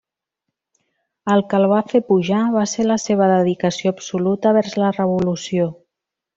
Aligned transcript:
El 1.33 1.43
que 1.51 1.59
el 1.63 1.67
va 1.73 1.81
fer 1.91 2.01
pujar 2.07 2.41
va 2.57 2.65
ser 2.73 2.87
la 2.93 2.99
seva 3.05 3.29
dedicació 3.35 3.95
absoluta 3.95 4.57
vers 4.61 4.77
la 4.85 4.93
revolució. 5.01 5.73